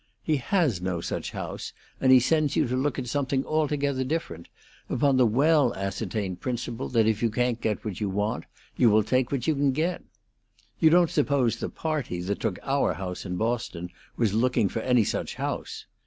[0.23, 4.47] He has no such house, and he sends you to look at something altogether different,
[4.89, 8.45] upon the well ascertained principle that if you can't get what you want
[8.75, 10.01] you will take what you can get.
[10.79, 15.03] You don't suppose the 'party' that took our house in Boston was looking for any
[15.03, 15.85] such house?